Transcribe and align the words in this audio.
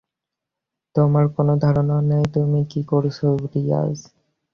তোমার 0.95 1.25
কোনো 1.35 1.53
ধারণাও 1.63 2.01
নেই 2.09 2.25
তুমি 2.33 2.59
কী 2.71 2.81
করছো, 2.83 3.27
রিয়াজ। 3.53 3.95